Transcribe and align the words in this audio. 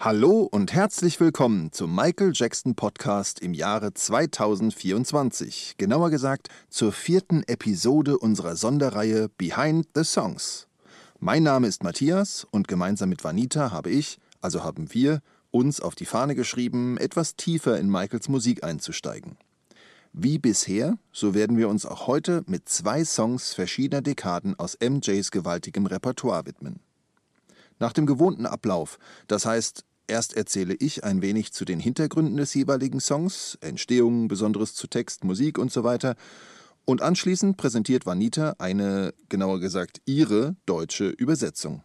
Hallo 0.00 0.48
und 0.48 0.72
herzlich 0.72 1.18
willkommen 1.18 1.72
zum 1.72 1.92
Michael 1.92 2.30
Jackson 2.32 2.76
Podcast 2.76 3.40
im 3.40 3.52
Jahre 3.52 3.92
2024. 3.92 5.74
Genauer 5.76 6.10
gesagt 6.10 6.50
zur 6.68 6.92
vierten 6.92 7.42
Episode 7.48 8.16
unserer 8.16 8.54
Sonderreihe 8.54 9.28
Behind 9.28 9.88
the 9.96 10.04
Songs. 10.04 10.68
Mein 11.18 11.42
Name 11.42 11.66
ist 11.66 11.82
Matthias 11.82 12.46
und 12.52 12.68
gemeinsam 12.68 13.08
mit 13.08 13.24
Vanita 13.24 13.72
habe 13.72 13.90
ich, 13.90 14.20
also 14.40 14.62
haben 14.62 14.94
wir, 14.94 15.20
uns 15.50 15.80
auf 15.80 15.96
die 15.96 16.06
Fahne 16.06 16.36
geschrieben, 16.36 16.96
etwas 16.98 17.34
tiefer 17.34 17.76
in 17.76 17.90
Michaels 17.90 18.28
Musik 18.28 18.62
einzusteigen. 18.62 19.36
Wie 20.12 20.38
bisher, 20.38 20.96
so 21.10 21.34
werden 21.34 21.56
wir 21.56 21.68
uns 21.68 21.84
auch 21.84 22.06
heute 22.06 22.44
mit 22.46 22.68
zwei 22.68 23.04
Songs 23.04 23.52
verschiedener 23.52 24.02
Dekaden 24.02 24.56
aus 24.60 24.78
MJs 24.80 25.32
gewaltigem 25.32 25.86
Repertoire 25.86 26.46
widmen. 26.46 26.78
Nach 27.80 27.92
dem 27.92 28.06
gewohnten 28.06 28.46
Ablauf, 28.46 28.98
das 29.28 29.46
heißt 29.46 29.84
Erst 30.10 30.34
erzähle 30.34 30.74
ich 30.74 31.04
ein 31.04 31.20
wenig 31.20 31.52
zu 31.52 31.66
den 31.66 31.80
Hintergründen 31.80 32.38
des 32.38 32.54
jeweiligen 32.54 32.98
Songs, 32.98 33.58
Entstehung, 33.60 34.26
Besonderes 34.26 34.74
zu 34.74 34.86
Text, 34.86 35.22
Musik 35.22 35.58
und 35.58 35.70
so 35.70 35.84
weiter. 35.84 36.16
Und 36.86 37.02
anschließend 37.02 37.58
präsentiert 37.58 38.06
Vanita 38.06 38.56
eine, 38.58 39.12
genauer 39.28 39.60
gesagt 39.60 40.00
ihre, 40.06 40.56
deutsche 40.64 41.10
Übersetzung. 41.10 41.82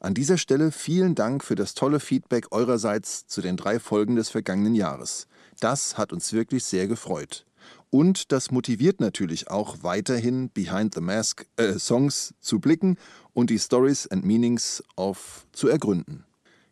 An 0.00 0.14
dieser 0.14 0.38
Stelle 0.38 0.72
vielen 0.72 1.14
Dank 1.14 1.44
für 1.44 1.54
das 1.54 1.74
tolle 1.74 2.00
Feedback 2.00 2.46
eurerseits 2.50 3.26
zu 3.26 3.42
den 3.42 3.58
drei 3.58 3.78
Folgen 3.78 4.16
des 4.16 4.30
vergangenen 4.30 4.74
Jahres. 4.74 5.26
Das 5.60 5.98
hat 5.98 6.14
uns 6.14 6.32
wirklich 6.32 6.64
sehr 6.64 6.88
gefreut. 6.88 7.44
Und 7.90 8.32
das 8.32 8.50
motiviert 8.50 9.00
natürlich 9.00 9.50
auch 9.50 9.76
weiterhin 9.82 10.48
Behind 10.48 10.94
the 10.94 11.02
Mask 11.02 11.46
äh, 11.56 11.78
Songs 11.78 12.32
zu 12.40 12.58
blicken 12.58 12.96
und 13.34 13.50
die 13.50 13.58
Stories 13.58 14.06
and 14.06 14.24
Meanings 14.24 14.82
of 14.96 15.46
zu 15.52 15.68
ergründen. 15.68 16.24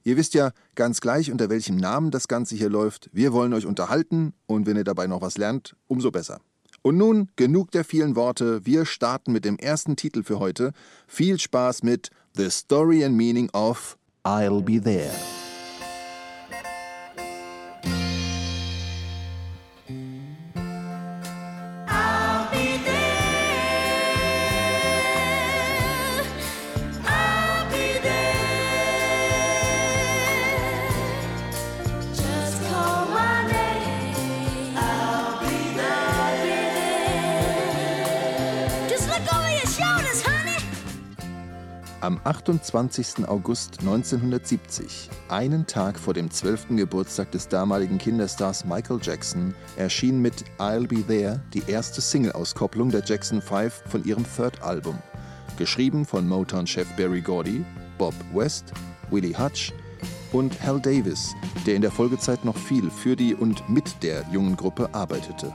Ihr 0.05 0.17
wisst 0.17 0.35
ja 0.35 0.53
ganz 0.75 1.01
gleich, 1.01 1.31
unter 1.31 1.51
welchem 1.51 1.77
Namen 1.77 2.11
das 2.11 2.29
Ganze 2.29 2.57
hier 2.57 2.71
läuft. 2.71 3.09
Wir 3.13 3.33
wollen 3.33 3.53
euch 3.53 3.67
unterhalten 3.67 4.35
und 4.47 4.67
wenn 4.67 4.77
ihr 4.77 4.85
dabei 4.85 5.07
noch 5.07 5.23
was 5.23 5.39
lernt, 5.39 5.77
umso 5.87 6.11
besser. 6.11 6.41
Und 6.83 6.97
nun 6.97 7.29
genug 7.37 7.71
der 7.71 7.85
vielen 7.85 8.17
Worte. 8.17 8.67
Wir 8.67 8.85
starten 8.85 9.33
mit 9.33 9.45
dem 9.45 9.57
ersten 9.57 9.95
Titel 9.95 10.25
für 10.25 10.41
heute. 10.41 10.73
Viel 11.07 11.39
Spaß 11.39 11.85
mit 11.85 12.11
The 12.35 12.51
Story 12.51 13.05
and 13.05 13.17
Meaning 13.17 13.51
of 13.53 13.97
I'll 14.25 14.63
Be 14.63 14.81
There. 14.81 15.42
Am 42.03 42.21
28. 42.25 43.29
August 43.29 43.79
1970, 43.79 45.09
einen 45.29 45.69
Tag 45.69 45.97
vor 45.97 46.13
dem 46.13 46.33
12. 46.33 46.71
Geburtstag 46.71 47.31
des 47.31 47.47
damaligen 47.47 47.97
Kinderstars 47.97 48.65
Michael 48.65 48.99
Jackson, 49.01 49.55
erschien 49.77 50.21
mit 50.21 50.45
I'll 50.59 50.89
Be 50.89 51.07
There 51.07 51.41
die 51.55 51.63
erste 51.69 52.01
Single-Auskopplung 52.01 52.91
der 52.91 53.05
Jackson 53.05 53.41
5 53.41 53.85
von 53.87 54.03
ihrem 54.03 54.25
Third 54.37 54.61
Album. 54.63 54.99
Geschrieben 55.57 56.05
von 56.05 56.29
Motown-Chef 56.29 56.89
Barry 56.97 57.21
Gordy, 57.21 57.65
Bob 57.99 58.15
West, 58.35 58.73
Willie 59.13 59.39
Hutch 59.39 59.73
und 60.33 60.61
Hal 60.61 60.81
Davis, 60.81 61.33
der 61.67 61.77
in 61.77 61.83
der 61.83 61.93
Folgezeit 61.93 62.45
noch 62.45 62.57
viel 62.57 62.91
für 62.91 63.15
die 63.15 63.33
und 63.33 63.69
mit 63.69 64.03
der 64.03 64.25
jungen 64.33 64.57
Gruppe 64.57 64.93
arbeitete. 64.93 65.55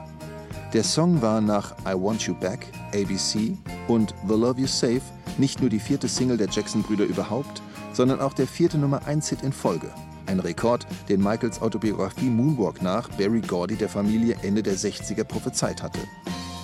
Der 0.72 0.86
Song 0.86 1.22
war 1.22 1.42
nach 1.42 1.76
I 1.86 1.94
Want 1.94 2.22
You 2.22 2.36
Back, 2.36 2.68
ABC 2.94 3.58
und 3.90 4.16
The 4.30 4.36
Love 4.36 4.62
You 4.62 4.68
Save 4.68 5.02
nicht 5.40 5.62
nur 5.62 5.70
die 5.70 5.80
vierte 5.80 6.08
Single 6.08 6.38
der 6.38 6.50
Jackson-Brüder 6.50 7.06
überhaupt, 7.06 7.62
sondern 7.94 8.20
auch 8.20 8.34
der 8.34 8.48
vierte 8.48 8.78
Nummer 8.78 9.02
1-Hit 9.04 9.42
in 9.44 9.54
Folge. 9.54 9.92
Ein 10.26 10.40
Rekord, 10.40 10.86
den 11.08 11.22
Michaels 11.22 11.62
Autobiografie 11.62 12.30
Moonwalk 12.30 12.82
nach 12.82 13.10
Barry 13.12 13.42
Gordy 13.42 13.76
der 13.76 13.90
Familie 13.90 14.36
Ende 14.44 14.62
der 14.62 14.76
60er 14.76 15.24
prophezeit 15.24 15.82
hatte. 15.82 16.00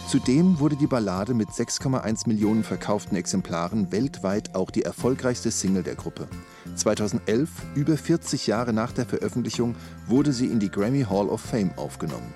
Zudem 0.07 0.59
wurde 0.59 0.75
die 0.75 0.85
Ballade 0.85 1.33
mit 1.33 1.49
6,1 1.49 2.27
Millionen 2.27 2.63
verkauften 2.63 3.15
Exemplaren 3.15 3.91
weltweit 3.91 4.53
auch 4.53 4.69
die 4.69 4.83
erfolgreichste 4.83 5.49
Single 5.49 5.81
der 5.81 5.95
Gruppe. 5.95 6.27
2011, 6.75 7.49
über 7.73 7.97
40 7.97 8.45
Jahre 8.45 8.73
nach 8.73 8.91
der 8.91 9.05
Veröffentlichung, 9.05 9.75
wurde 10.07 10.33
sie 10.33 10.47
in 10.47 10.59
die 10.59 10.69
Grammy 10.69 11.03
Hall 11.09 11.29
of 11.29 11.41
Fame 11.41 11.71
aufgenommen. 11.77 12.33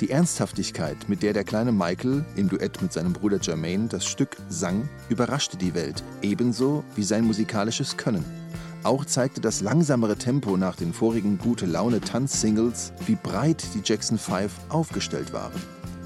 Die 0.00 0.10
Ernsthaftigkeit, 0.10 1.08
mit 1.08 1.24
der 1.24 1.32
der 1.32 1.42
kleine 1.42 1.72
Michael 1.72 2.24
im 2.36 2.48
Duett 2.48 2.80
mit 2.80 2.92
seinem 2.92 3.12
Bruder 3.12 3.40
Jermaine 3.42 3.88
das 3.88 4.04
Stück 4.04 4.36
sang, 4.48 4.88
überraschte 5.08 5.56
die 5.56 5.74
Welt, 5.74 6.04
ebenso 6.22 6.84
wie 6.94 7.02
sein 7.02 7.24
musikalisches 7.24 7.96
Können. 7.96 8.24
Auch 8.84 9.04
zeigte 9.04 9.40
das 9.40 9.60
langsamere 9.60 10.14
Tempo 10.14 10.56
nach 10.56 10.76
den 10.76 10.92
vorigen 10.92 11.36
gute 11.36 11.66
Laune 11.66 12.00
Tanzsingles, 12.00 12.92
wie 13.06 13.16
breit 13.16 13.64
die 13.74 13.82
Jackson 13.84 14.18
5 14.18 14.52
aufgestellt 14.68 15.32
waren. 15.32 15.60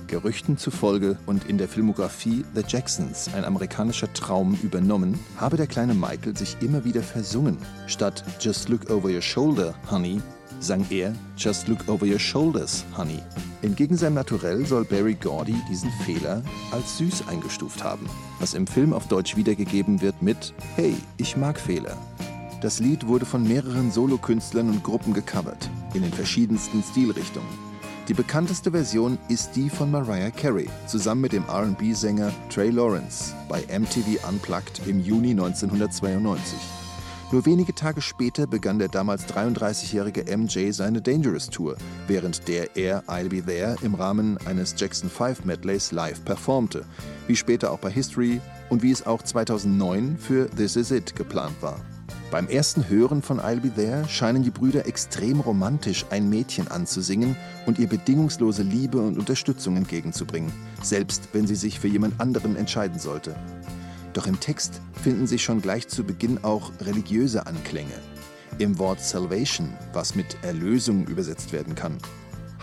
Gerüchten 0.07 0.57
zufolge 0.57 1.19
und 1.27 1.47
in 1.49 1.59
der 1.59 1.69
Filmografie 1.69 2.47
The 2.55 2.63
Jacksons, 2.67 3.29
ein 3.35 3.45
amerikanischer 3.45 4.11
Traum, 4.15 4.59
übernommen, 4.63 5.19
habe 5.37 5.59
der 5.59 5.67
kleine 5.67 5.93
Michael 5.93 6.35
sich 6.35 6.57
immer 6.63 6.85
wieder 6.87 7.03
versungen. 7.03 7.59
Statt 7.89 8.25
Just 8.41 8.71
Look 8.71 8.91
Over 8.91 9.11
Your 9.11 9.23
Shoulder, 9.23 9.75
Honey, 9.91 10.23
sang 10.61 10.87
er 10.89 11.15
Just 11.37 11.69
Look 11.69 11.87
Over 11.89 12.07
Your 12.07 12.19
Shoulders, 12.19 12.85
Honey. 12.97 13.23
Entgegen 13.63 13.97
seinem 13.97 14.15
Naturell 14.15 14.67
soll 14.67 14.85
Barry 14.85 15.15
Gordy 15.15 15.55
diesen 15.71 15.91
Fehler 16.05 16.43
als 16.73 16.99
süß 16.99 17.29
eingestuft 17.29 17.85
haben, 17.85 18.07
was 18.41 18.55
im 18.55 18.67
Film 18.67 18.93
auf 18.93 19.07
Deutsch 19.07 19.37
wiedergegeben 19.37 20.01
wird 20.01 20.21
mit 20.21 20.53
Hey, 20.75 20.97
ich 21.17 21.37
mag 21.37 21.61
Fehler. 21.61 21.97
Das 22.61 22.81
Lied 22.81 23.07
wurde 23.07 23.25
von 23.25 23.47
mehreren 23.47 23.93
Solokünstlern 23.93 24.69
und 24.69 24.83
Gruppen 24.83 25.15
gecovert, 25.15 25.71
in 25.95 26.03
den 26.03 26.13
verschiedensten 26.13 26.83
Stilrichtungen. 26.83 27.49
Die 28.09 28.15
bekannteste 28.15 28.73
Version 28.73 29.17
ist 29.29 29.55
die 29.55 29.71
von 29.71 29.93
Mariah 29.93 30.31
Carey, 30.31 30.69
zusammen 30.89 31.21
mit 31.21 31.33
dem 31.33 31.45
RB-Sänger 31.45 32.33
Trey 32.51 32.71
Lawrence 32.71 33.33
bei 33.49 33.61
MTV 33.61 34.29
Unplugged 34.29 34.83
im 34.89 35.01
Juni 35.01 35.31
1992. 35.31 36.82
Nur 37.33 37.47
wenige 37.47 37.75
Tage 37.75 38.03
später 38.03 38.47
begann 38.47 38.79
der 38.79 38.89
damals 38.89 39.27
33-jährige 39.27 40.37
MJ 40.37 40.71
seine 40.73 41.01
Dangerous 41.01 41.49
Tour, 41.49 41.79
während 42.07 42.47
der 42.47 42.77
er 42.77 43.05
I'll 43.05 43.31
Be 43.31 43.43
There 43.43 43.75
im 43.81 43.95
Rahmen 43.95 44.37
eines 44.47 44.75
Jackson 44.77 45.09
5 45.09 45.47
Medleys 45.47 45.93
live 45.93 46.23
performte, 46.27 46.85
wie 47.27 47.35
später 47.35 47.73
auch 47.73 47.79
bei 47.79 47.91
History 47.91 48.43
und 48.69 48.83
wie 48.83 48.91
es 48.91 49.07
auch 49.07 49.23
2009 49.23 50.19
für 50.19 50.51
This 50.51 50.77
Is 50.77 50.91
It 50.91 51.17
geplant 51.17 51.57
war. 51.63 51.81
Beim 52.31 52.49
ersten 52.49 52.87
Hören 52.91 53.23
von 53.23 53.41
I'll 53.41 53.61
Be 53.61 53.73
There 53.75 54.07
scheinen 54.11 54.43
die 54.43 54.51
Brüder 54.51 54.87
extrem 54.87 55.41
romantisch 55.41 56.05
ein 56.11 56.29
Mädchen 56.29 56.69
anzusingen 56.69 57.35
und 57.65 57.79
ihr 57.79 57.89
bedingungslose 57.89 58.63
Liebe 58.63 58.99
und 58.99 59.19
Unterstützung 59.19 59.79
entgegenzubringen, 59.79 60.53
selbst 60.83 61.31
wenn 61.33 61.47
sie 61.47 61.57
sich 61.57 61.81
für 61.81 61.89
jemand 61.89 62.21
anderen 62.21 62.57
entscheiden 62.57 62.99
sollte. 62.99 63.35
Doch 64.13 64.27
im 64.27 64.41
Text 64.41 64.81
finden 65.03 65.27
sich 65.27 65.43
schon 65.43 65.63
gleich 65.63 65.89
zu 65.89 66.05
Beginn 66.05 66.43
auch 66.45 66.71
religiöse 66.81 67.47
Anklänge. 67.47 67.95
Im 68.59 68.79
Wort 68.79 69.01
Salvation, 69.01 69.73
was 69.93 70.15
mit 70.15 70.37
Erlösung 70.43 71.07
übersetzt 71.07 71.53
werden 71.53 71.75
kann. 71.75 71.97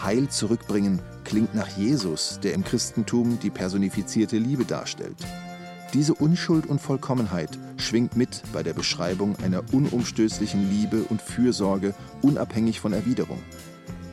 Heil 0.04 0.30
zurückbringen 0.30 1.02
klingt 1.24 1.56
nach 1.56 1.68
Jesus, 1.68 2.40
der 2.42 2.54
im 2.54 2.64
Christentum 2.64 3.40
die 3.40 3.50
personifizierte 3.50 4.38
Liebe 4.38 4.66
darstellt. 4.66 5.18
Diese 5.94 6.14
Unschuld 6.14 6.68
und 6.68 6.80
Vollkommenheit 6.80 7.58
schwingt 7.78 8.16
mit 8.16 8.44
bei 8.54 8.62
der 8.62 8.74
Beschreibung 8.74 9.36
einer 9.44 9.64
unumstößlichen 9.74 10.70
Liebe 10.70 11.04
und 11.10 11.22
Fürsorge 11.22 11.96
unabhängig 12.22 12.80
von 12.80 12.94
Erwiderung. 12.94 13.40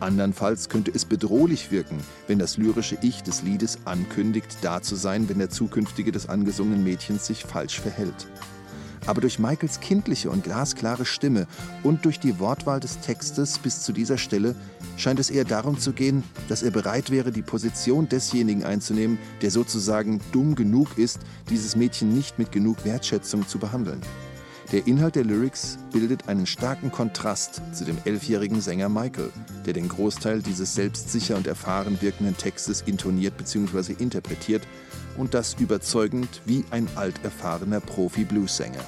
Andernfalls 0.00 0.68
könnte 0.68 0.92
es 0.94 1.04
bedrohlich 1.04 1.70
wirken, 1.70 1.98
wenn 2.26 2.38
das 2.38 2.58
lyrische 2.58 2.98
Ich 3.00 3.22
des 3.22 3.42
Liedes 3.42 3.78
ankündigt, 3.84 4.58
da 4.62 4.82
zu 4.82 4.94
sein, 4.94 5.28
wenn 5.28 5.38
der 5.38 5.50
zukünftige 5.50 6.12
des 6.12 6.28
angesungenen 6.28 6.84
Mädchens 6.84 7.26
sich 7.26 7.44
falsch 7.44 7.80
verhält. 7.80 8.26
Aber 9.06 9.20
durch 9.20 9.38
Michaels 9.38 9.80
kindliche 9.80 10.30
und 10.30 10.44
glasklare 10.44 11.04
Stimme 11.04 11.46
und 11.82 12.04
durch 12.04 12.18
die 12.18 12.38
Wortwahl 12.40 12.80
des 12.80 13.00
Textes 13.00 13.58
bis 13.58 13.82
zu 13.82 13.92
dieser 13.92 14.18
Stelle 14.18 14.54
scheint 14.96 15.20
es 15.20 15.30
eher 15.30 15.44
darum 15.44 15.78
zu 15.78 15.92
gehen, 15.92 16.24
dass 16.48 16.62
er 16.62 16.72
bereit 16.72 17.10
wäre, 17.10 17.30
die 17.30 17.42
Position 17.42 18.08
desjenigen 18.08 18.64
einzunehmen, 18.64 19.18
der 19.42 19.50
sozusagen 19.50 20.20
dumm 20.32 20.56
genug 20.56 20.98
ist, 20.98 21.20
dieses 21.48 21.76
Mädchen 21.76 22.12
nicht 22.12 22.38
mit 22.38 22.50
genug 22.50 22.84
Wertschätzung 22.84 23.46
zu 23.46 23.58
behandeln. 23.58 24.00
Der 24.72 24.84
Inhalt 24.88 25.14
der 25.14 25.22
Lyrics 25.22 25.78
bildet 25.92 26.28
einen 26.28 26.44
starken 26.44 26.90
Kontrast 26.90 27.62
zu 27.72 27.84
dem 27.84 27.98
elfjährigen 28.04 28.60
Sänger 28.60 28.88
Michael, 28.88 29.30
der 29.64 29.74
den 29.74 29.88
Großteil 29.88 30.42
dieses 30.42 30.74
selbstsicher 30.74 31.36
und 31.36 31.46
erfahren 31.46 32.02
wirkenden 32.02 32.36
Textes 32.36 32.82
intoniert 32.82 33.36
bzw. 33.36 33.92
interpretiert 33.92 34.66
und 35.16 35.34
das 35.34 35.54
überzeugend 35.54 36.42
wie 36.46 36.64
ein 36.72 36.88
alterfahrener 36.96 37.78
Profi-Blues-Sänger. 37.78 38.84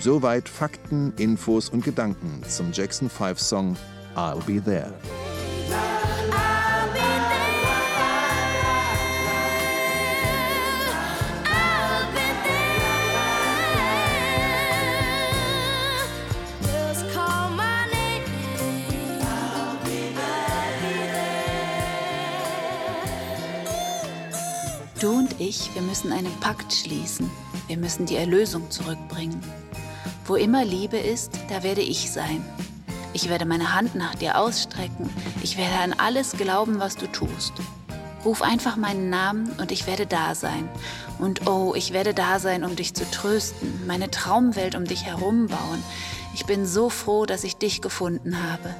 Soweit 0.00 0.48
Fakten, 0.48 1.12
Infos 1.16 1.68
und 1.68 1.84
Gedanken 1.84 2.42
zum 2.48 2.72
Jackson 2.72 3.08
5 3.08 3.38
Song 3.38 3.76
I'll 4.16 4.42
Be 4.44 4.60
There. 4.60 4.92
Ich, 25.38 25.74
wir 25.74 25.82
müssen 25.82 26.12
einen 26.12 26.32
Pakt 26.40 26.72
schließen. 26.72 27.30
Wir 27.66 27.76
müssen 27.76 28.06
die 28.06 28.16
Erlösung 28.16 28.70
zurückbringen. 28.70 29.40
Wo 30.26 30.36
immer 30.36 30.64
Liebe 30.64 30.96
ist, 30.96 31.32
da 31.48 31.62
werde 31.62 31.82
ich 31.82 32.10
sein. 32.10 32.44
Ich 33.12 33.28
werde 33.28 33.44
meine 33.44 33.74
Hand 33.74 33.94
nach 33.94 34.14
dir 34.14 34.38
ausstrecken. 34.38 35.08
Ich 35.42 35.56
werde 35.56 35.76
an 35.76 35.94
alles 35.94 36.32
glauben, 36.32 36.80
was 36.80 36.96
du 36.96 37.06
tust. 37.06 37.52
Ruf 38.24 38.42
einfach 38.42 38.76
meinen 38.76 39.10
Namen 39.10 39.50
und 39.58 39.70
ich 39.70 39.86
werde 39.86 40.06
da 40.06 40.34
sein. 40.34 40.68
Und 41.18 41.46
oh, 41.46 41.74
ich 41.76 41.92
werde 41.92 42.14
da 42.14 42.38
sein, 42.38 42.64
um 42.64 42.74
dich 42.74 42.94
zu 42.94 43.08
trösten, 43.10 43.86
meine 43.86 44.10
Traumwelt 44.10 44.74
um 44.74 44.84
dich 44.84 45.04
herum 45.04 45.46
bauen. 45.46 45.82
Ich 46.34 46.46
bin 46.46 46.66
so 46.66 46.90
froh, 46.90 47.26
dass 47.26 47.44
ich 47.44 47.58
dich 47.58 47.80
gefunden 47.80 48.42
habe. 48.42 48.74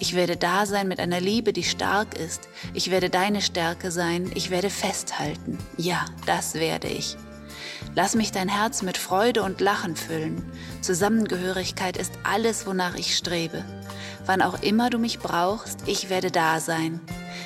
Ich 0.00 0.16
werde 0.16 0.36
da 0.36 0.66
sein 0.66 0.88
mit 0.88 0.98
einer 0.98 1.20
Liebe, 1.20 1.52
die 1.52 1.62
stark 1.62 2.18
ist. 2.18 2.48
Ich 2.74 2.90
werde 2.90 3.10
deine 3.10 3.40
Stärke 3.40 3.92
sein. 3.92 4.28
Ich 4.34 4.50
werde 4.50 4.70
festhalten. 4.70 5.56
Ja, 5.76 6.04
das 6.26 6.54
werde 6.54 6.88
ich. 6.88 7.16
Lass 7.94 8.16
mich 8.16 8.32
dein 8.32 8.48
Herz 8.48 8.82
mit 8.82 8.98
Freude 8.98 9.44
und 9.44 9.60
Lachen 9.60 9.94
füllen. 9.94 10.50
Zusammengehörigkeit 10.80 11.96
ist 11.96 12.12
alles, 12.24 12.66
wonach 12.66 12.96
ich 12.96 13.16
strebe. 13.16 13.64
Wann 14.24 14.42
auch 14.42 14.60
immer 14.62 14.90
du 14.90 14.98
mich 14.98 15.20
brauchst, 15.20 15.86
ich 15.86 16.10
werde 16.10 16.32
da 16.32 16.58
sein. 16.58 17.00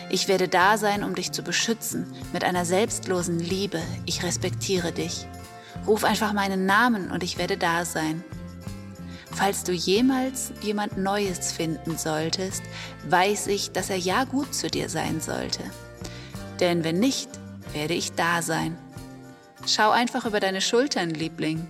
Ich 0.09 0.27
werde 0.27 0.49
da 0.49 0.79
sein, 0.79 1.05
um 1.05 1.15
dich 1.15 1.33
zu 1.33 1.43
beschützen, 1.43 2.11
mit 2.33 2.45
einer 2.45 2.65
selbstlosen 2.65 3.39
Liebe. 3.39 3.83
Ich 4.07 4.23
respektiere 4.23 4.91
dich. 4.91 5.27
Ruf 5.87 6.05
einfach 6.05 6.33
meinen 6.33 6.65
Namen 6.65 7.11
und 7.11 7.23
ich 7.23 7.37
werde 7.37 7.59
da 7.59 7.85
sein. 7.85 8.25
Falls 9.33 9.65
du 9.65 9.73
jemals 9.73 10.53
jemand 10.61 10.99
Neues 10.99 11.53
finden 11.53 11.97
solltest, 11.97 12.63
weiß 13.09 13.47
ich, 13.47 13.71
dass 13.73 13.91
er 13.91 13.97
ja 13.97 14.25
gut 14.25 14.55
zu 14.55 14.69
dir 14.69 14.89
sein 14.89 15.21
sollte. 15.21 15.63
Denn 16.59 16.85
wenn 16.85 16.99
nicht, 16.99 17.29
werde 17.73 17.95
ich 17.95 18.13
da 18.13 18.43
sein. 18.43 18.77
Schau 19.67 19.91
einfach 19.91 20.27
über 20.27 20.41
deine 20.41 20.61
Schultern, 20.61 21.11
Liebling. 21.11 21.67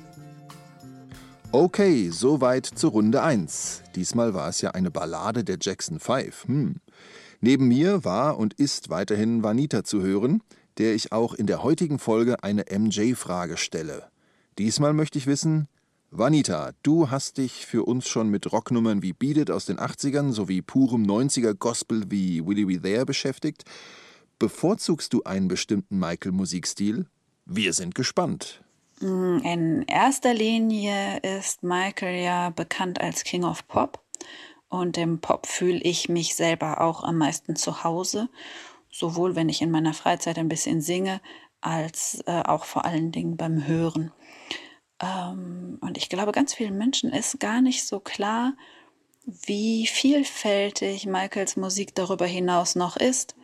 Okay, 1.53 2.11
soweit 2.11 2.67
zur 2.67 2.93
Runde 2.93 3.23
1. 3.23 3.83
Diesmal 3.97 4.35
war 4.35 4.49
es 4.49 4.61
ja 4.61 4.71
eine 4.71 4.91
Ballade 4.91 5.43
der 5.43 5.59
Jackson 5.61 5.99
5. 5.99 6.45
Hm. 6.47 6.77
Neben 7.41 7.69
mir 7.69 8.05
war 8.05 8.39
und 8.39 8.55
ist 8.55 8.91
weiterhin 8.91 9.43
Vanita 9.43 9.83
zu 9.83 10.03
hören, 10.03 10.43
der 10.79 10.95
ich 10.95 11.11
auch 11.11 11.35
in 11.35 11.47
der 11.47 11.63
heutigen 11.63 11.99
Folge 11.99 12.45
eine 12.45 12.65
MJ-Frage 12.71 13.56
stelle. 13.56 14.05
Diesmal 14.59 14.93
möchte 14.93 15.19
ich 15.19 15.27
wissen, 15.27 15.67
Vanita, 16.12 16.73
du 16.83 17.09
hast 17.09 17.39
dich 17.39 17.67
für 17.67 17.85
uns 17.85 18.09
schon 18.09 18.31
mit 18.31 18.51
Rocknummern 18.51 19.01
wie 19.01 19.12
Beat 19.12 19.37
It 19.37 19.51
aus 19.53 19.67
den 19.67 19.79
80ern 19.79 20.33
sowie 20.33 20.61
purem 20.61 21.05
90er 21.05 21.55
Gospel 21.55 22.11
wie 22.11 22.45
Willie 22.45 22.67
We 22.67 22.83
There 22.83 23.07
beschäftigt. 23.07 23.62
Bevorzugst 24.41 25.12
du 25.12 25.23
einen 25.23 25.47
bestimmten 25.47 26.01
Michael-Musikstil? 26.01 27.07
Wir 27.47 27.73
sind 27.75 27.95
gespannt. 27.95 28.61
Mm, 28.99 29.39
in 29.45 29.83
erster 29.83 30.35
Linie 30.35 31.19
ist 31.19 31.62
Michael 31.62 32.25
ja 32.25 32.51
bekannt 32.51 33.01
als 33.01 33.23
King 33.23 33.45
of 33.45 33.69
Pop. 33.69 34.03
Und 34.69 34.99
im 34.99 35.21
Pop 35.21 35.47
fühle 35.47 35.79
ich 35.79 36.09
mich 36.09 36.35
selber 36.35 36.81
auch 36.81 37.05
am 37.05 37.19
meisten 37.19 37.55
zu 37.55 37.85
Hause. 37.85 38.29
Sowohl 38.91 39.37
wenn 39.37 39.49
ich 39.49 39.63
in 39.63 39.71
meiner 39.71 39.95
Freizeit 39.95 40.39
ein 40.39 40.49
bisschen 40.49 40.81
singe, 40.81 41.21
als 41.61 42.21
äh, 42.27 42.43
auch 42.43 42.65
vor 42.65 42.85
allen 42.85 43.13
Dingen 43.13 43.37
beim 43.37 43.65
Hören. 43.69 44.11
Ähm, 45.00 45.79
und 45.81 45.97
ich 45.97 46.08
glaube, 46.08 46.32
ganz 46.32 46.55
vielen 46.55 46.76
Menschen 46.76 47.12
ist 47.12 47.41
gar 47.41 47.61
nicht 47.61 47.87
so 47.87 48.00
klar, 48.00 48.55
wie 49.25 49.87
vielfältig 49.87 51.06
Michaels 51.06 51.56
Musik 51.56 51.94
darüber 51.94 52.26
hinaus 52.26 52.75
noch 52.75 52.97
ist. 52.97 53.35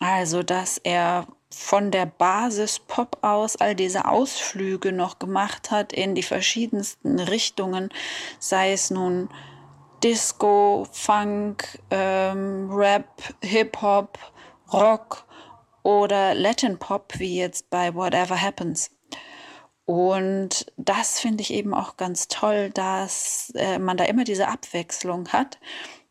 Also, 0.00 0.42
dass 0.42 0.78
er 0.78 1.26
von 1.50 1.90
der 1.90 2.06
Basis 2.06 2.80
Pop 2.80 3.18
aus 3.22 3.56
all 3.56 3.74
diese 3.74 4.06
Ausflüge 4.08 4.92
noch 4.92 5.18
gemacht 5.18 5.70
hat 5.70 5.92
in 5.92 6.14
die 6.14 6.22
verschiedensten 6.22 7.20
Richtungen, 7.20 7.90
sei 8.38 8.72
es 8.72 8.90
nun 8.90 9.28
Disco, 10.02 10.86
Funk, 10.90 11.80
ähm, 11.90 12.70
Rap, 12.70 13.34
Hip-Hop, 13.42 14.18
Rock 14.72 15.24
oder 15.82 16.34
Latin 16.34 16.78
Pop, 16.78 17.14
wie 17.18 17.38
jetzt 17.38 17.70
bei 17.70 17.94
Whatever 17.94 18.40
Happens. 18.40 18.90
Und 19.86 20.66
das 20.76 21.20
finde 21.20 21.42
ich 21.42 21.52
eben 21.52 21.74
auch 21.74 21.96
ganz 21.96 22.28
toll, 22.28 22.70
dass 22.70 23.52
äh, 23.54 23.78
man 23.78 23.96
da 23.96 24.04
immer 24.04 24.24
diese 24.24 24.48
Abwechslung 24.48 25.28
hat 25.28 25.58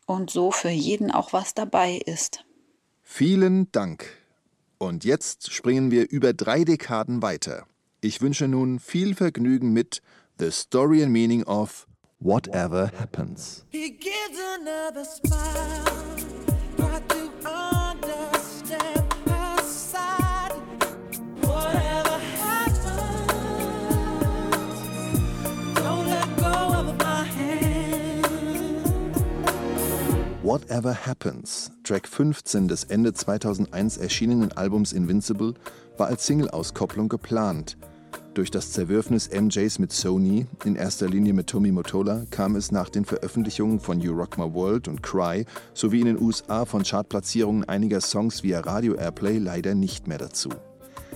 und 0.06 0.30
so 0.30 0.52
für 0.52 0.68
jeden 0.70 1.10
auch 1.10 1.32
was 1.32 1.54
dabei 1.54 1.96
ist. 1.96 2.44
Vielen 3.02 3.70
Dank. 3.72 4.06
Und 4.78 5.04
jetzt 5.04 5.52
springen 5.52 5.90
wir 5.90 6.08
über 6.10 6.32
drei 6.32 6.64
Dekaden 6.64 7.22
weiter. 7.22 7.66
Ich 8.00 8.20
wünsche 8.20 8.48
nun 8.48 8.78
viel 8.78 9.14
Vergnügen 9.14 9.72
mit 9.72 10.02
The 10.38 10.50
Story 10.50 11.02
and 11.02 11.12
Meaning 11.12 11.44
of 11.44 11.86
Whatever 12.20 12.92
Happens. 12.98 13.64
He 13.70 13.90
gives 13.90 14.38
another 14.60 15.04
smile. 15.04 16.04
Whatever 30.54 30.94
Happens, 30.94 31.72
Track 31.82 32.06
15 32.06 32.68
des 32.68 32.84
Ende 32.84 33.12
2001 33.12 33.96
erschienenen 33.96 34.52
Albums 34.52 34.92
Invincible, 34.92 35.54
war 35.98 36.06
als 36.06 36.26
Single-Auskopplung 36.26 37.08
geplant. 37.08 37.76
Durch 38.34 38.52
das 38.52 38.70
Zerwürfnis 38.70 39.28
MJs 39.32 39.80
mit 39.80 39.90
Sony, 39.90 40.46
in 40.64 40.76
erster 40.76 41.08
Linie 41.08 41.32
mit 41.32 41.48
Tommy 41.48 41.72
Motola, 41.72 42.24
kam 42.30 42.54
es 42.54 42.70
nach 42.70 42.88
den 42.88 43.04
Veröffentlichungen 43.04 43.80
von 43.80 44.00
You 44.00 44.12
Rock 44.12 44.38
My 44.38 44.44
World 44.54 44.86
und 44.86 45.02
Cry 45.02 45.44
sowie 45.72 46.02
in 46.02 46.06
den 46.06 46.22
USA 46.22 46.64
von 46.64 46.84
Chartplatzierungen 46.84 47.68
einiger 47.68 48.00
Songs 48.00 48.44
via 48.44 48.60
Radio 48.60 48.94
Airplay 48.94 49.38
leider 49.38 49.74
nicht 49.74 50.06
mehr 50.06 50.18
dazu. 50.18 50.50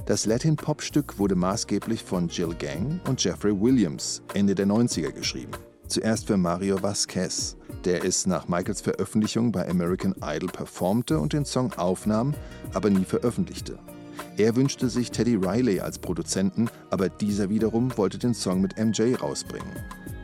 Das 0.07 0.26
Latin-Pop-Stück 0.26 1.21
wurde 1.21 1.37
maßgeblich 1.37 2.02
von 2.02 2.26
Jill 2.26 2.57
Gang 2.59 3.00
und 3.09 3.23
Jeffrey 3.23 3.52
Williams 3.52 4.21
Ende 4.35 4.57
der 4.57 4.66
90er 4.66 5.12
geschrieben. 5.12 5.52
Zuerst 5.87 6.26
für 6.26 6.37
Mario 6.37 6.83
Vasquez, 6.83 7.57
der 7.85 8.04
es 8.04 8.26
nach 8.26 8.49
Michaels 8.49 8.80
Veröffentlichung 8.80 9.52
bei 9.52 9.68
American 9.68 10.14
Idol 10.23 10.50
performte 10.50 11.18
und 11.18 11.32
den 11.32 11.44
Song 11.44 11.73
aufnahm, 11.75 12.35
aber 12.75 12.90
nie 12.90 13.04
veröffentlichte. 13.04 13.78
Er 14.37 14.56
wünschte 14.56 14.88
sich 14.88 15.11
Teddy 15.11 15.37
Riley 15.37 15.80
als 15.80 15.99
Produzenten, 15.99 16.68
aber 16.90 17.08
dieser 17.08 17.50
wiederum 17.50 17.97
wollte 17.97 18.18
den 18.18 18.35
Song 18.35 18.61
mit 18.61 18.78
MJ 18.78 19.14
rausbringen. 19.14 19.68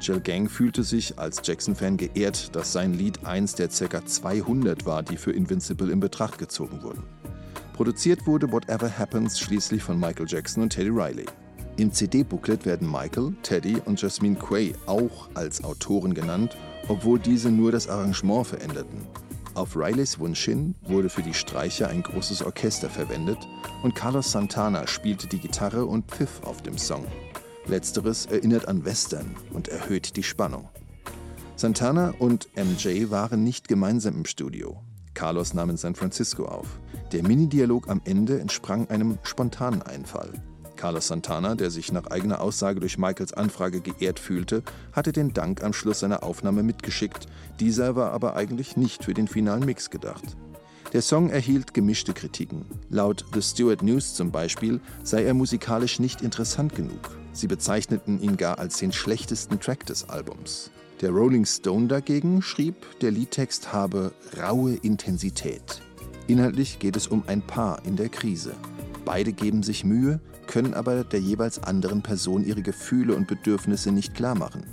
Jill 0.01 0.21
Gang 0.21 0.51
fühlte 0.51 0.83
sich 0.83 1.19
als 1.19 1.41
Jackson-Fan 1.43 1.97
geehrt, 1.97 2.55
dass 2.55 2.73
sein 2.73 2.95
Lied 2.95 3.25
eins 3.25 3.55
der 3.55 3.69
ca. 3.69 4.05
200 4.05 4.85
war, 4.85 5.03
die 5.03 5.17
für 5.17 5.33
Invincible 5.33 5.91
in 5.91 6.01
Betracht 6.01 6.39
gezogen 6.39 6.83
wurden. 6.83 7.03
Produziert 7.73 8.27
wurde 8.27 8.53
Whatever 8.53 8.99
Happens 8.99 9.41
schließlich 9.41 9.83
von 9.83 9.99
Michael 9.99 10.27
Jackson 10.29 10.63
und 10.63 10.71
Teddy 10.71 10.91
Riley. 10.91 11.27
Im 11.77 11.93
CD-Booklet 11.93 12.67
werden 12.67 12.89
Michael, 12.89 13.35
Teddy 13.43 13.79
und 13.85 14.01
Jasmine 14.01 14.37
Quay 14.37 14.75
auch 14.87 15.29
als 15.35 15.65
Autoren 15.65 16.15
genannt, 16.15 16.57
obwohl 16.89 17.19
diese 17.19 17.51
nur 17.51 17.73
das 17.73 17.89
Arrangement 17.89 18.47
veränderten. 18.47 19.07
Auf 19.55 19.77
Rileys 19.77 20.19
Wunsch 20.19 20.45
hin 20.45 20.75
wurde 20.83 21.09
für 21.09 21.23
die 21.23 21.35
Streicher 21.35 21.89
ein 21.89 22.03
großes 22.03 22.43
Orchester 22.43 22.91
verwendet 22.91 23.39
und 23.83 23.95
Carlos 23.95 24.33
Santana 24.33 24.87
spielte 24.87 25.29
die 25.29 25.39
Gitarre 25.39 25.87
und 25.87 26.11
Pfiff 26.11 26.43
auf 26.43 26.63
dem 26.63 26.77
Song. 26.77 27.07
Letzteres 27.67 28.27
erinnert 28.27 28.67
an 28.67 28.85
Western 28.85 29.37
und 29.53 29.69
erhöht 29.69 30.17
die 30.17 30.23
Spannung. 30.23 30.69
Santana 31.57 32.15
und 32.19 32.49
MJ 32.57 33.11
waren 33.11 33.45
nicht 33.45 33.69
gemeinsam 33.69 34.17
im 34.17 34.25
Studio. 34.25 34.83
Carlos 35.15 35.55
nahm 35.55 35.71
in 35.71 35.77
San 35.77 35.95
Francisco 35.95 36.47
auf. 36.47 36.81
Der 37.13 37.23
Mini-Dialog 37.23 37.89
am 37.89 38.01
Ende 38.05 38.41
entsprang 38.41 38.89
einem 38.91 39.19
spontanen 39.23 39.83
Einfall. 39.83 40.33
Carlos 40.77 41.09
Santana, 41.09 41.55
der 41.55 41.71
sich 41.71 41.93
nach 41.93 42.07
eigener 42.07 42.41
Aussage 42.41 42.81
durch 42.81 42.99
Michaels 42.99 43.33
Anfrage 43.33 43.81
geehrt 43.81 44.19
fühlte, 44.19 44.63
hatte 44.93 45.13
den 45.13 45.33
Dank 45.33 45.63
am 45.63 45.73
Schluss 45.73 46.01
seiner 46.01 46.23
Aufnahme 46.23 46.63
mitgeschickt. 46.63 47.27
Dieser 47.61 47.97
war 47.97 48.13
aber 48.13 48.37
eigentlich 48.37 48.77
nicht 48.77 49.05
für 49.05 49.15
den 49.15 49.29
finalen 49.29 49.65
Mix 49.65 49.91
gedacht. 49.91 50.37
Der 50.93 51.03
Song 51.03 51.31
erhielt 51.31 51.75
gemischte 51.75 52.13
Kritiken. 52.13 52.65
Laut 52.89 53.25
The 53.35 53.43
Stewart 53.43 53.83
News 53.83 54.15
zum 54.15 54.31
Beispiel 54.31 54.81
sei 55.03 55.25
er 55.25 55.35
musikalisch 55.35 55.99
nicht 55.99 56.23
interessant 56.23 56.77
genug. 56.77 57.11
Sie 57.33 57.49
bezeichneten 57.49 58.23
ihn 58.23 58.37
gar 58.37 58.61
als 58.61 58.79
den 58.79 58.93
schlechtesten 58.93 59.59
Track 59.59 59.87
des 59.87 60.09
Albums. 60.09 60.71
Der 61.01 61.11
Rolling 61.11 61.45
Stone 61.47 61.89
dagegen 61.89 62.43
schrieb, 62.43 62.77
der 63.01 63.11
Liedtext 63.11 63.73
habe 63.73 64.13
raue 64.41 64.75
Intensität. 64.75 65.83
Inhaltlich 66.29 66.79
geht 66.79 66.97
es 66.97 67.09
um 67.09 67.25
ein 67.27 67.43
Paar 67.43 67.85
in 67.85 67.97
der 67.97 68.09
Krise. 68.09 68.55
Beide 69.05 69.33
geben 69.33 69.65
sich 69.65 69.85
Mühe, 69.85 70.21
können 70.47 70.75
aber 70.75 71.05
der 71.05 71.21
jeweils 71.21 71.63
anderen 71.63 72.03
Person 72.03 72.45
ihre 72.45 72.63
Gefühle 72.63 73.15
und 73.15 73.27
Bedürfnisse 73.27 73.93
nicht 73.93 74.15
klarmachen. 74.15 74.65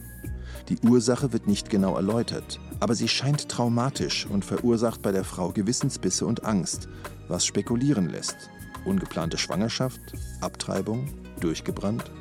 Die 0.70 0.78
Ursache 0.88 1.34
wird 1.34 1.48
nicht 1.48 1.70
genau 1.70 1.96
erläutert, 1.96 2.60
aber 2.80 2.96
sie 2.96 3.08
scheint 3.08 3.50
traumatisch 3.50 4.25
und 4.25 4.46
verursacht 4.46 5.01
bei 5.01 5.12
der 5.12 5.24
Frau 5.24 5.51
Gewissensbisse 5.51 6.25
und 6.25 6.46
Angst, 6.46 6.88
was 7.28 7.46
spekulieren 7.46 8.10
lässt. 8.10 8.50
Ungeplante 8.86 9.38
Schwangerschaft, 9.38 10.01
Abtreibung, 10.40 11.08
durchgebrannt? 11.40 12.12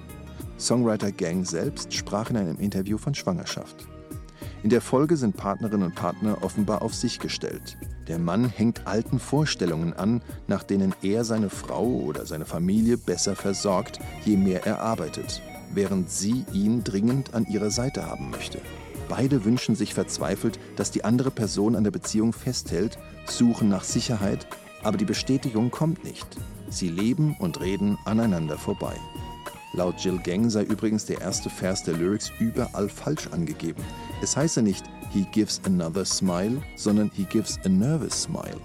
Songwriter 0.59 1.13
Gang 1.13 1.47
selbst 1.47 1.95
sprach 1.95 2.31
in 2.31 2.37
einem 2.37 2.59
Interview 2.59 2.99
von 2.99 3.15
Schwangerschaft. 3.15 3.87
In 4.63 4.69
der 4.69 4.83
Folge 4.83 5.17
sind 5.17 5.37
Partnerinnen 5.37 5.87
und 5.87 5.95
Partner 5.95 6.39
offenbar 6.43 6.83
auf 6.83 6.95
sich 6.95 7.19
gestellt. 7.19 7.79
Der 8.09 8.19
Mann 8.19 8.49
hängt 8.49 8.87
alten 8.87 9.19
Vorstellungen 9.19 9.95
an, 9.95 10.21
nach 10.49 10.63
denen 10.65 10.95
er 11.03 11.25
seine 11.25 11.49
Frau 11.49 11.87
oder 11.87 12.27
seine 12.27 12.45
Familie 12.45 12.99
besser 12.99 13.37
versorgt, 13.37 14.01
je 14.25 14.37
mehr 14.37 14.67
er 14.67 14.81
arbeitet, 14.81 15.41
während 15.73 16.11
sie 16.11 16.45
ihn 16.53 16.85
dringend 16.85 17.33
an 17.33 17.47
ihrer 17.47 17.71
Seite 17.71 18.05
haben 18.05 18.31
möchte. 18.31 18.61
Beide 19.09 19.45
wünschen 19.47 19.75
sich 19.75 19.95
verzweifelt, 19.95 20.61
dass 20.77 20.91
die 20.91 21.05
andere 21.05 21.31
Person 21.31 21.75
an 21.75 21.85
der 21.85 21.91
Beziehung 21.91 22.35
festhält, 22.35 22.99
suchen 23.27 23.71
nach 23.71 23.85
Sicherheit, 23.85 24.47
aber 24.83 24.99
die 24.99 25.07
Bestätigung 25.07 25.71
kommt 25.71 26.05
nicht. 26.05 26.37
Sie 26.69 26.89
leben 26.89 27.35
und 27.39 27.61
reden 27.61 27.97
aneinander 28.05 28.59
vorbei. 28.59 28.95
Laut 29.73 29.97
Jill 29.99 30.19
Gang 30.19 30.51
sei 30.51 30.65
übrigens 30.65 31.07
der 31.07 31.21
erste 31.21 31.49
Vers 31.49 31.85
der 31.85 31.95
Lyrics 31.95 32.33
überall 32.41 32.89
falsch 32.89 33.29
angegeben. 33.29 33.85
Es 34.23 34.37
heiße 34.37 34.63
nicht 34.63 34.85
He 35.13 35.25
gives 35.33 35.61
another 35.65 36.05
smile, 36.05 36.61
sondern 36.77 37.11
He 37.15 37.25
gives 37.25 37.59
a 37.65 37.69
nervous 37.69 38.23
smile. 38.23 38.61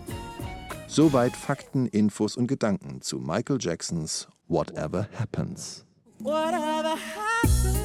Soweit 0.88 1.36
Fakten, 1.36 1.88
Infos 1.88 2.38
und 2.38 2.48
Gedanken 2.48 3.02
zu 3.02 3.20
Michael 3.20 3.58
Jacksons 3.60 4.28
Whatever 4.48 5.08
Happens. 5.20 5.86
Whatever 6.20 6.96
happens. 6.96 7.85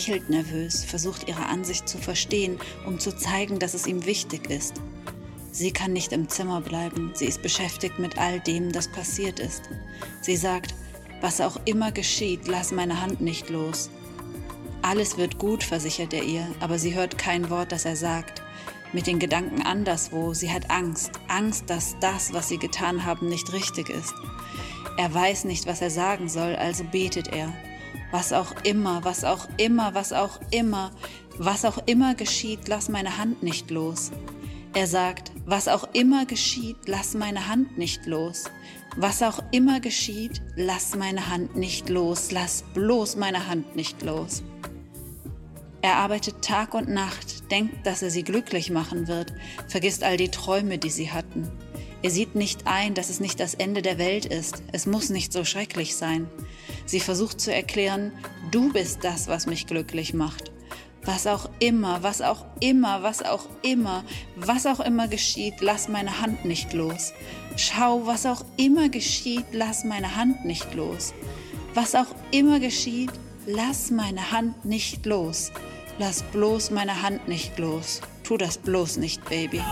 Lächelt 0.00 0.30
nervös, 0.30 0.82
versucht 0.82 1.28
ihre 1.28 1.44
Ansicht 1.44 1.86
zu 1.86 1.98
verstehen, 1.98 2.58
um 2.86 2.98
zu 2.98 3.14
zeigen, 3.14 3.58
dass 3.58 3.74
es 3.74 3.86
ihm 3.86 4.06
wichtig 4.06 4.48
ist. 4.48 4.80
Sie 5.52 5.72
kann 5.72 5.92
nicht 5.92 6.12
im 6.12 6.26
Zimmer 6.26 6.62
bleiben, 6.62 7.10
sie 7.12 7.26
ist 7.26 7.42
beschäftigt 7.42 7.98
mit 7.98 8.16
all 8.16 8.40
dem, 8.40 8.72
das 8.72 8.88
passiert 8.88 9.38
ist. 9.38 9.64
Sie 10.22 10.36
sagt, 10.36 10.74
was 11.20 11.42
auch 11.42 11.58
immer 11.66 11.92
geschieht, 11.92 12.48
lass 12.48 12.72
meine 12.72 13.02
Hand 13.02 13.20
nicht 13.20 13.50
los. 13.50 13.90
Alles 14.80 15.18
wird 15.18 15.36
gut, 15.36 15.62
versichert 15.62 16.14
er 16.14 16.22
ihr, 16.22 16.46
aber 16.60 16.78
sie 16.78 16.94
hört 16.94 17.18
kein 17.18 17.50
Wort, 17.50 17.70
das 17.70 17.84
er 17.84 17.96
sagt. 17.96 18.40
Mit 18.94 19.06
den 19.06 19.18
Gedanken 19.18 19.60
anderswo, 19.60 20.32
sie 20.32 20.50
hat 20.50 20.70
Angst, 20.70 21.10
Angst, 21.28 21.68
dass 21.68 21.94
das, 22.00 22.32
was 22.32 22.48
sie 22.48 22.58
getan 22.58 23.04
haben, 23.04 23.28
nicht 23.28 23.52
richtig 23.52 23.90
ist. 23.90 24.14
Er 24.96 25.12
weiß 25.12 25.44
nicht, 25.44 25.66
was 25.66 25.82
er 25.82 25.90
sagen 25.90 26.30
soll, 26.30 26.56
also 26.56 26.84
betet 26.84 27.28
er 27.28 27.52
was 28.10 28.32
auch 28.32 28.52
immer, 28.64 29.04
was 29.04 29.24
auch 29.24 29.48
immer, 29.56 29.94
was 29.94 30.12
auch 30.12 30.40
immer, 30.50 30.90
was 31.38 31.64
auch 31.64 31.78
immer 31.86 32.14
geschieht, 32.14 32.68
lass 32.68 32.88
meine 32.88 33.18
Hand 33.18 33.42
nicht 33.42 33.70
los. 33.70 34.10
Er 34.74 34.86
sagt, 34.86 35.32
was 35.46 35.68
auch 35.68 35.88
immer 35.94 36.26
geschieht, 36.26 36.76
lass 36.86 37.14
meine 37.14 37.48
Hand 37.48 37.76
nicht 37.78 38.06
los. 38.06 38.44
Was 38.96 39.22
auch 39.22 39.40
immer 39.52 39.80
geschieht, 39.80 40.42
lass 40.56 40.96
meine 40.96 41.28
Hand 41.28 41.56
nicht 41.56 41.88
los, 41.88 42.30
lass 42.30 42.64
bloß 42.74 43.16
meine 43.16 43.48
Hand 43.48 43.76
nicht 43.76 44.02
los. 44.02 44.42
Er 45.82 45.96
arbeitet 45.96 46.42
Tag 46.42 46.74
und 46.74 46.88
Nacht, 46.88 47.50
denkt, 47.50 47.86
dass 47.86 48.02
er 48.02 48.10
sie 48.10 48.22
glücklich 48.22 48.70
machen 48.70 49.08
wird, 49.08 49.32
vergisst 49.66 50.04
all 50.04 50.16
die 50.16 50.28
Träume, 50.28 50.78
die 50.78 50.90
sie 50.90 51.10
hatten. 51.10 51.50
Er 52.02 52.10
sieht 52.10 52.34
nicht 52.34 52.66
ein, 52.66 52.94
dass 52.94 53.10
es 53.10 53.20
nicht 53.20 53.40
das 53.40 53.54
Ende 53.54 53.82
der 53.82 53.98
Welt 53.98 54.24
ist. 54.24 54.62
Es 54.72 54.86
muss 54.86 55.10
nicht 55.10 55.32
so 55.32 55.44
schrecklich 55.44 55.96
sein. 55.96 56.28
Sie 56.90 56.98
versucht 56.98 57.40
zu 57.40 57.54
erklären, 57.54 58.10
du 58.50 58.72
bist 58.72 59.04
das, 59.04 59.28
was 59.28 59.46
mich 59.46 59.68
glücklich 59.68 60.12
macht. 60.12 60.50
Was 61.04 61.28
auch 61.28 61.48
immer, 61.60 62.02
was 62.02 62.20
auch 62.20 62.44
immer, 62.58 63.04
was 63.04 63.22
auch 63.22 63.46
immer, 63.62 64.02
was 64.34 64.66
auch 64.66 64.80
immer 64.80 65.06
geschieht, 65.06 65.60
lass 65.60 65.86
meine 65.86 66.20
Hand 66.20 66.44
nicht 66.44 66.72
los. 66.72 67.12
Schau, 67.54 68.08
was 68.08 68.26
auch 68.26 68.44
immer 68.56 68.88
geschieht, 68.88 69.44
lass 69.52 69.84
meine 69.84 70.16
Hand 70.16 70.44
nicht 70.44 70.74
los. 70.74 71.14
Was 71.74 71.94
auch 71.94 72.12
immer 72.32 72.58
geschieht, 72.58 73.12
lass 73.46 73.92
meine 73.92 74.32
Hand 74.32 74.64
nicht 74.64 75.06
los. 75.06 75.52
Lass 76.00 76.24
bloß 76.24 76.72
meine 76.72 77.02
Hand 77.02 77.28
nicht 77.28 77.56
los. 77.56 78.00
Tu 78.24 78.36
das 78.36 78.58
bloß 78.58 78.96
nicht, 78.96 79.24
Baby. 79.28 79.62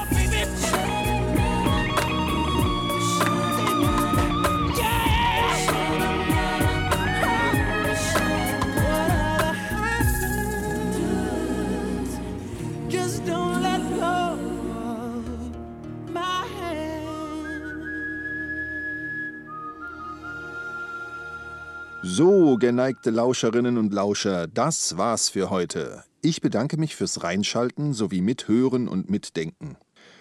So, 22.19 22.57
geneigte 22.57 23.11
Lauscherinnen 23.11 23.79
und 23.79 23.95
Lauscher, 23.95 24.49
das 24.49 24.97
war's 24.97 25.29
für 25.29 25.51
heute. 25.51 26.03
Ich 26.21 26.41
bedanke 26.41 26.77
mich 26.77 26.97
fürs 26.97 27.23
Reinschalten 27.23 27.93
sowie 27.95 28.23
Mithören 28.23 28.89
und 28.89 29.09
Mitdenken. 29.09 29.77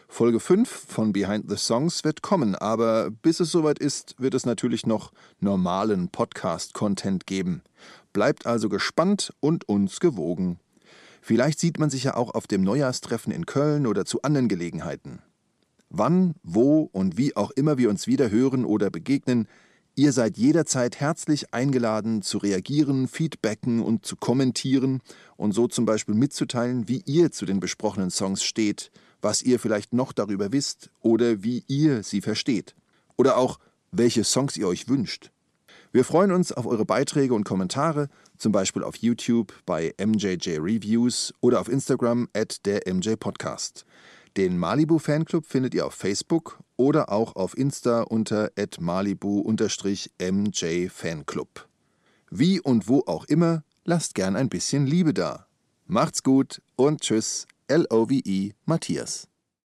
Folge 0.07 0.39
5 0.39 0.69
von 0.69 1.11
Behind 1.11 1.49
the 1.49 1.57
Songs 1.57 2.03
wird 2.03 2.21
kommen, 2.21 2.53
aber 2.53 3.09
bis 3.09 3.39
es 3.39 3.49
soweit 3.49 3.79
ist, 3.79 4.13
wird 4.19 4.35
es 4.35 4.45
natürlich 4.45 4.85
noch 4.85 5.11
normalen 5.39 6.09
Podcast-Content 6.09 7.25
geben. 7.25 7.63
Bleibt 8.13 8.45
also 8.45 8.69
gespannt 8.69 9.33
und 9.39 9.67
uns 9.67 9.99
gewogen. 9.99 10.59
Vielleicht 11.23 11.59
sieht 11.59 11.79
man 11.79 11.89
sich 11.89 12.03
ja 12.03 12.15
auch 12.15 12.35
auf 12.35 12.45
dem 12.45 12.61
Neujahrstreffen 12.61 13.33
in 13.33 13.47
Köln 13.47 13.87
oder 13.87 14.05
zu 14.05 14.21
anderen 14.21 14.49
Gelegenheiten. 14.49 15.23
Wann, 15.89 16.35
wo 16.43 16.91
und 16.91 17.17
wie 17.17 17.35
auch 17.35 17.49
immer 17.49 17.79
wir 17.79 17.89
uns 17.89 18.05
wieder 18.05 18.29
hören 18.29 18.65
oder 18.65 18.91
begegnen, 18.91 19.47
Ihr 19.99 20.11
seid 20.11 20.37
jederzeit 20.37 20.99
herzlich 20.99 21.55
eingeladen 21.55 22.21
zu 22.21 22.37
reagieren, 22.37 23.07
feedbacken 23.07 23.81
und 23.81 24.05
zu 24.05 24.15
kommentieren 24.15 25.01
und 25.37 25.53
so 25.53 25.67
zum 25.67 25.87
Beispiel 25.87 26.13
mitzuteilen, 26.13 26.87
wie 26.87 27.01
ihr 27.07 27.31
zu 27.31 27.47
den 27.47 27.59
besprochenen 27.59 28.11
Songs 28.11 28.43
steht, 28.43 28.91
was 29.21 29.41
ihr 29.41 29.59
vielleicht 29.59 29.93
noch 29.93 30.13
darüber 30.13 30.51
wisst 30.51 30.91
oder 31.01 31.41
wie 31.41 31.63
ihr 31.67 32.03
sie 32.03 32.21
versteht. 32.21 32.75
Oder 33.15 33.37
auch, 33.37 33.57
welche 33.91 34.23
Songs 34.23 34.55
ihr 34.55 34.67
euch 34.67 34.87
wünscht. 34.87 35.31
Wir 35.91 36.05
freuen 36.05 36.31
uns 36.31 36.51
auf 36.51 36.67
eure 36.67 36.85
Beiträge 36.85 37.33
und 37.33 37.43
Kommentare, 37.43 38.07
zum 38.37 38.51
Beispiel 38.51 38.83
auf 38.83 38.97
YouTube 38.97 39.51
bei 39.65 39.95
MJJ 39.99 40.59
Reviews 40.59 41.33
oder 41.41 41.59
auf 41.59 41.69
Instagram 41.69 42.29
at 42.35 42.67
der 42.67 42.81
MJ 42.85 43.15
Podcast. 43.15 43.83
Den 44.37 44.59
Malibu 44.59 44.99
Fanclub 44.99 45.47
findet 45.47 45.73
ihr 45.73 45.87
auf 45.87 45.95
Facebook 45.95 46.59
oder 46.77 47.11
auch 47.11 47.35
auf 47.35 47.57
Insta 47.57 48.03
unter 48.03 48.51
malibu-mj 48.79 49.29
Fanclub. 50.89 51.67
Wie 52.29 52.59
und 52.61 52.87
wo 52.87 53.03
auch 53.05 53.25
immer, 53.25 53.63
lasst 53.83 54.15
gern 54.15 54.35
ein 54.35 54.49
bisschen 54.49 54.85
Liebe 54.85 55.13
da. 55.13 55.47
Macht's 55.85 56.23
gut 56.23 56.61
und 56.75 57.01
tschüss, 57.01 57.47
L-O-V-E 57.67 58.53
Matthias. 58.65 59.27